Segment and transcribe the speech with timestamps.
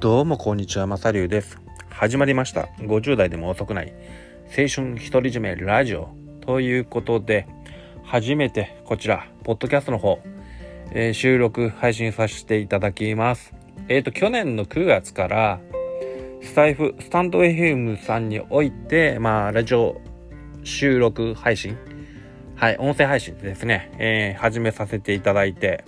[0.00, 1.58] どうもこんにちは、まさりゅうです。
[1.90, 2.68] 始まりました。
[2.78, 3.92] 50代でも遅くない
[4.46, 7.48] 青春独り占めラジオということで、
[8.04, 10.20] 初めてこちら、ポッドキャストの方、
[10.92, 13.52] えー収録配信させていただきます。
[13.88, 15.58] えっ、と、去年の9月から、
[16.42, 20.00] スタイフ、スタンド FM さんにおいて、まあ、ラジオ
[20.62, 21.76] 収録配信、
[22.54, 25.84] はい、音声配信ですね、えー始めさせていただいて、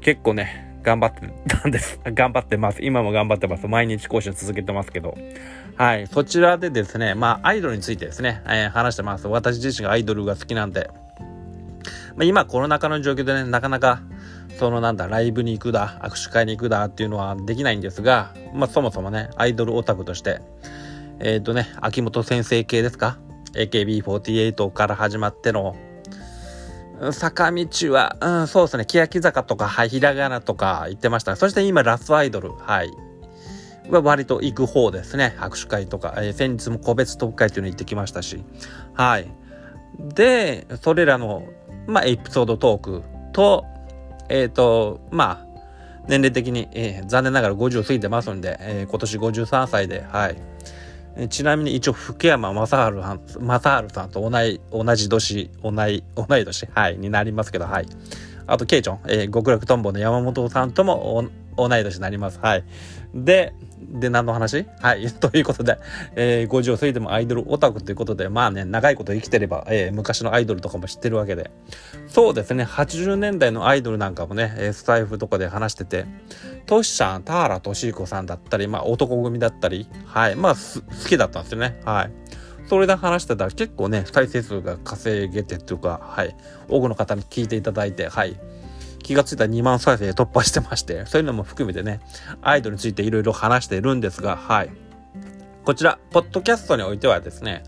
[0.00, 2.00] 結構ね、頑張ってたんです。
[2.04, 2.78] 頑張ってます。
[2.82, 3.66] 今も頑張ってます。
[3.68, 5.16] 毎日講習続けてますけど。
[5.76, 6.06] はい。
[6.06, 9.28] そちらでですね、まあ、アイドルについてですね、えー話してます。
[9.28, 10.90] 私自身がアイドルが好きなんで。
[12.16, 14.02] まあ、今コロナ禍の状況でね、なかなか、
[14.58, 20.40] そのなんだ、ライブに行くだ、握手会に行くだっていうのはできないんですが、まあ、そもそもね、アイドルオタクとして、
[21.20, 23.18] えっ、とね、秋元先生系ですか
[23.54, 25.76] ?AKB48 から始まっての、
[27.10, 31.34] 坂道は、うん、そうですね、欅坂とか、はい、ひらがなとか言ってました。
[31.34, 32.90] そして今、ラスアイドル、はい。
[33.90, 35.34] は割と行く方ですね。
[35.40, 38.44] 握手会とか、えー先日も個別特会っていうのに行ってきましたし。
[38.94, 39.28] はい。
[40.14, 41.48] で、それらの、
[41.88, 43.64] まあ、エピソードトークと、
[44.28, 45.46] えっ、と、まあ、
[46.08, 50.36] 年齢的に、えー残念ながら50過ぎてますんで、えー今年53歳で、はい。
[51.28, 53.00] ちなみに一応福山雅治さん
[53.46, 57.86] 雅治さんと同い同じ年同い同い年はいになりますけどはい。
[58.46, 61.24] あとケイチョン、えー極楽とんぼの山本さんとも
[61.56, 62.38] 同い年になります。
[62.40, 62.64] はい。
[63.14, 64.66] でで何の話？
[64.80, 65.06] はい。
[65.12, 65.78] ということで、
[66.14, 71.50] えー、50を過ぎてもアイドルオタクということでまあね長いこと生きてれば、えー昔のアイドルとかも知ってるわけで。
[72.08, 72.64] そうですね。
[72.64, 76.06] 80年代のアイドルなんかもねえースタイフとかで話してて
[76.66, 80.36] トシちゃん田原俊彦さんだったりまあ男組だったりはい。
[80.36, 81.80] まあす好きだったんですよね。
[81.84, 82.10] はい。
[82.68, 86.34] それで話してたら結構ね再生数が稼げてっていうかはい。
[86.68, 88.40] 多くの方に聞いていただいてはい
[89.02, 92.00] 気がついた2万再生突破してましてそういうのも含めてね
[92.40, 94.70] アイドルについていろいろ話しているんですがはい。
[95.64, 97.62] こちらポッドキャストにおいてはですね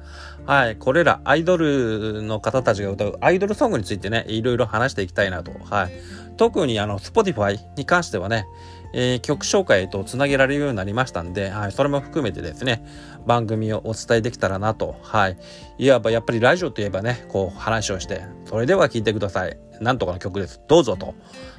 [0.47, 5.93] はいこれらアイドルの方たちが歌うアイドルソングについてねいろいろ話していきたいなとはい。
[6.37, 8.47] 特にあの Spotify に関してはね
[8.93, 12.85] えー曲紹介とつなげられるようになりましたんで、はい、それも含めてですね
[13.27, 15.39] 番組をお伝えできたらなとはい。
[15.79, 19.64] いわばやっぱりラジオといえばねこう話をしてそれでは聴いてください。
[19.81, 21.15] なんとかの曲ですどうぞと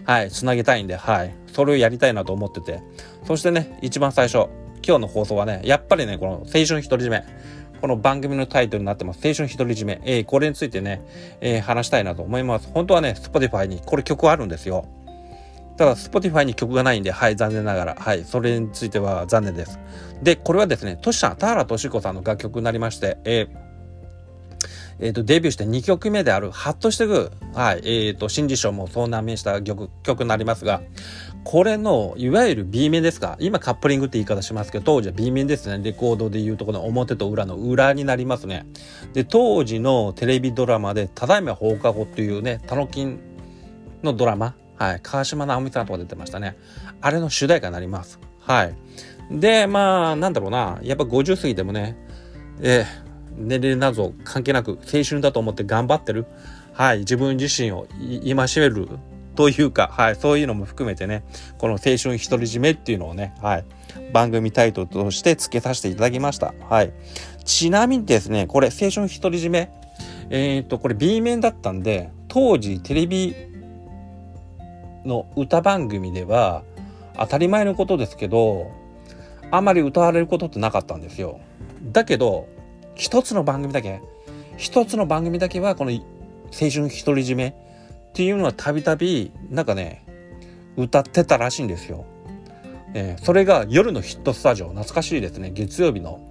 [0.06, 2.82] はいつなげたいんではいそれをやりたいなと思ってて
[3.26, 4.50] そしてね一番最初
[4.86, 7.24] 今日の放送はねやっぱりねこの青春独り占め
[7.82, 9.20] この番組のタイトルになってます。
[9.24, 10.02] 青春独り占め。
[10.06, 11.02] えーこれについてね、
[11.40, 12.70] えー話したいなと思います。
[12.74, 14.88] 本当はね、Spotify にこれ曲あるんですよ。
[15.78, 19.78] ただ Spotify に曲がないんで、はい、残念ながら、はい、それについては残念です。
[20.24, 23.65] で、これはですね、トシさん、田原俊子さんの楽曲になりまして、えー
[25.00, 30.82] えーとデビューして2曲目である「ハッとしてく」はいえー、と新人賞も遭難名した曲曲になりますが
[31.46, 35.82] これのいわゆる B 面ですか今カップリングって言い方しますけど当時は B 面ですね。
[35.84, 38.66] レコードでいうとこの表と裏の裏になりますね。
[39.14, 43.20] で当時のテレビドラマで「ただいま放課後」っていうねタノキン
[44.02, 46.58] のドラマはい川島直美さんとか出てましたね。
[47.00, 48.20] あれの主題歌になります。
[48.40, 48.76] はい。
[49.30, 51.96] でまあなんだろうなやっぱ50過ぎてもね
[52.60, 53.05] えー
[53.38, 56.26] 年齢など関係なく青春だと思って頑張ってる
[56.74, 58.88] はい自分自身を戒める
[59.36, 61.24] というか、はい、そういうのも含めてね
[61.58, 63.66] この青春独り占めっていうのをね、はい、
[64.14, 66.54] 番組タイトルとして付けさせていただきました。
[66.70, 66.94] はい、
[67.44, 69.72] ちなみにですねこれ青春独り占め
[70.30, 73.36] えっ、とこれ B 面だったんで当時テレビ
[75.06, 76.64] の歌番組では
[77.18, 78.72] 当たり前のことですけど
[79.52, 81.40] あまり歌われることってなかったんですよ。
[81.92, 82.48] だけど
[82.96, 84.02] 一つの番組だけ
[84.58, 86.00] 一つの番組だけはこの青
[86.52, 87.54] 春独り占めっ
[88.14, 90.06] ていうのはたびたびなんかね
[90.78, 92.06] 歌ってたらしいんですよ。
[92.94, 95.52] えーそれが夜のヒットスタジオ懐かしいですね。
[95.52, 96.30] 月曜日の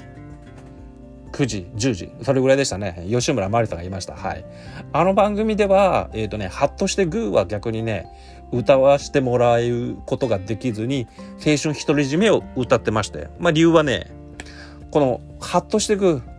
[1.33, 3.05] 9時10時それぐらいでしたね。
[3.11, 4.15] 吉村麻里さんがいました。
[4.15, 4.45] はい。
[4.93, 8.07] あの番組ではえっ、とねハッとしてグーは逆にね
[8.53, 11.07] 歌わしてもらうことができずに
[11.45, 13.29] 青春独り占めを歌ってまして。
[13.39, 14.11] まあ理由はね
[14.91, 16.34] このハッとしてグー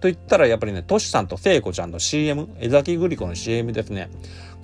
[0.00, 4.10] と言ったらやっぱりねトシさんと聖子ちゃんの CM 江崎グリコの CM ですね。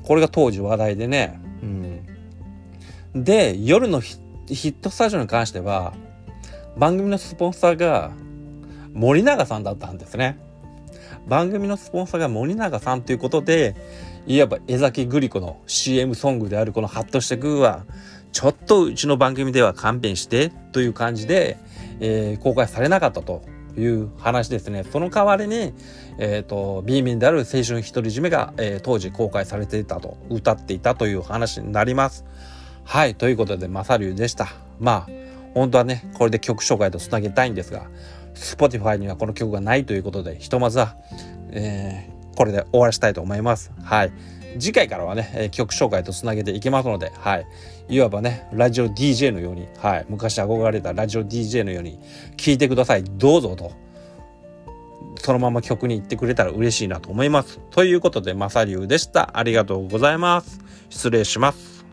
[0.03, 5.95] これが当時話題でね、うん、で夜のヒットスタジオに関しては
[6.77, 8.13] 番組のスポンサーが
[8.93, 10.39] 森永さんだったんですね。
[11.27, 13.75] 番組のスポンサーが森永さんということで
[14.27, 17.85] いわば江崎グリコの CM ソングであるこの「ハッとしてグー」は
[18.33, 21.57] ちょっとうちの番組では勘弁してという感じで、
[22.01, 23.43] えー公開されなかったと。
[23.77, 24.85] いう話ですね。
[24.85, 25.73] その代わりに、
[26.19, 32.25] えっ、と、B 面である青春独り占めが、えー当時公開されていたと、歌っていたという話になります。
[32.85, 34.49] はい、ということで、マサリュウでした。
[34.81, 35.25] まあ、
[35.55, 37.87] 本当はねこれで曲紹介とつなげたいんですが
[38.35, 40.97] Spotify にはこの曲がないということでひとまずは、
[41.51, 44.13] えー、これで終わらしたいと思いますはい
[44.59, 47.47] 次回からはね曲紹介とつなげていきますのではい
[47.89, 51.99] いわばねラジオ DJ のようにはい昔憧れたラジオ DJ のように
[52.37, 53.73] 聴いてくださいどうぞと
[55.17, 57.59] そのまま曲に行ってくれたら嬉しいなと思います。
[57.71, 59.39] ということで、まさりゅうでした。
[59.39, 60.61] ありがとうございます。
[60.91, 61.84] 失礼します。